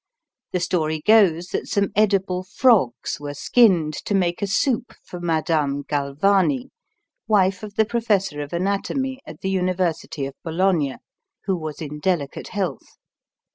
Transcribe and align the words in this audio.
The 0.51 0.59
story 0.59 0.99
goes 1.05 1.49
that 1.49 1.67
some 1.67 1.91
edible 1.95 2.41
frogs 2.41 3.19
were 3.19 3.35
skinned 3.35 3.93
to 4.05 4.15
make 4.15 4.41
a 4.41 4.47
soup 4.47 4.95
for 5.03 5.19
Madame 5.19 5.83
Galvani, 5.83 6.71
wife 7.27 7.61
of 7.61 7.75
the 7.75 7.85
professor 7.85 8.41
of 8.41 8.51
anatomy 8.51 9.19
in 9.27 9.37
the 9.43 9.51
University 9.51 10.25
of 10.25 10.33
Bologna, 10.43 10.95
who 11.45 11.55
was 11.55 11.83
in 11.83 11.99
delicate 11.99 12.47
health. 12.47 12.97